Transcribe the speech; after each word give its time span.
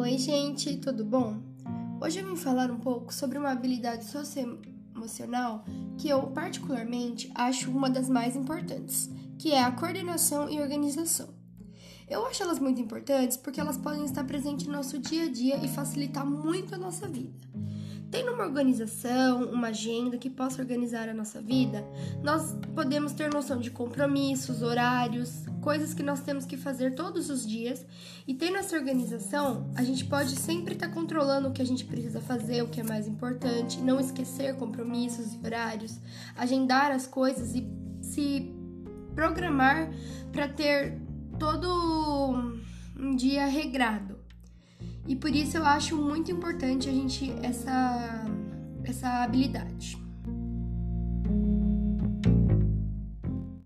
Oi, 0.00 0.16
gente, 0.16 0.78
tudo 0.78 1.04
bom? 1.04 1.36
Hoje 2.00 2.20
eu 2.20 2.26
vim 2.26 2.34
falar 2.34 2.70
um 2.70 2.78
pouco 2.80 3.12
sobre 3.12 3.36
uma 3.36 3.50
habilidade 3.50 4.06
socioemocional 4.06 5.62
que 5.98 6.08
eu, 6.08 6.22
particularmente, 6.28 7.30
acho 7.34 7.70
uma 7.70 7.90
das 7.90 8.08
mais 8.08 8.34
importantes, 8.34 9.10
que 9.38 9.52
é 9.52 9.62
a 9.62 9.70
coordenação 9.70 10.48
e 10.48 10.58
organização. 10.58 11.28
Eu 12.08 12.26
acho 12.26 12.42
elas 12.42 12.58
muito 12.58 12.80
importantes 12.80 13.36
porque 13.36 13.60
elas 13.60 13.76
podem 13.76 14.06
estar 14.06 14.24
presentes 14.24 14.66
no 14.66 14.72
nosso 14.72 14.98
dia 14.98 15.24
a 15.24 15.30
dia 15.30 15.62
e 15.62 15.68
facilitar 15.68 16.24
muito 16.24 16.74
a 16.74 16.78
nossa 16.78 17.06
vida. 17.06 17.38
Tendo 18.10 18.32
uma 18.32 18.44
organização, 18.44 19.44
uma 19.44 19.68
agenda 19.68 20.18
que 20.18 20.28
possa 20.28 20.60
organizar 20.60 21.08
a 21.08 21.14
nossa 21.14 21.40
vida, 21.40 21.84
nós 22.22 22.56
podemos 22.74 23.12
ter 23.12 23.32
noção 23.32 23.60
de 23.60 23.70
compromissos, 23.70 24.62
horários, 24.62 25.44
coisas 25.60 25.94
que 25.94 26.02
nós 26.02 26.20
temos 26.20 26.44
que 26.44 26.56
fazer 26.56 26.96
todos 26.96 27.30
os 27.30 27.46
dias. 27.46 27.86
E 28.26 28.34
tendo 28.34 28.56
essa 28.56 28.76
organização, 28.76 29.70
a 29.76 29.84
gente 29.84 30.04
pode 30.04 30.34
sempre 30.34 30.74
estar 30.74 30.88
tá 30.88 30.92
controlando 30.92 31.48
o 31.48 31.52
que 31.52 31.62
a 31.62 31.66
gente 31.66 31.84
precisa 31.84 32.20
fazer, 32.20 32.62
o 32.62 32.68
que 32.68 32.80
é 32.80 32.84
mais 32.84 33.06
importante, 33.06 33.80
não 33.80 34.00
esquecer 34.00 34.56
compromissos 34.56 35.32
e 35.32 35.46
horários, 35.46 36.00
agendar 36.36 36.90
as 36.90 37.06
coisas 37.06 37.54
e 37.54 37.64
se 38.02 38.52
programar 39.14 39.88
para 40.32 40.48
ter 40.48 41.00
todo 41.38 42.58
um 42.98 43.14
dia 43.14 43.46
regrado. 43.46 44.18
E 45.10 45.16
por 45.16 45.34
isso 45.34 45.56
eu 45.56 45.64
acho 45.66 45.96
muito 45.96 46.30
importante 46.30 46.88
a 46.88 46.92
gente 46.92 47.32
essa 47.42 48.24
essa 48.84 49.24
habilidade. 49.24 49.98